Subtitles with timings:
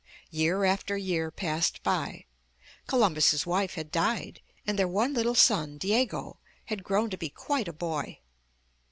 [0.31, 2.25] Year after year passed by;
[2.87, 7.67] Columbus' wife had died, and their one little son, Diego, had grown to be quite
[7.67, 8.17] a boy.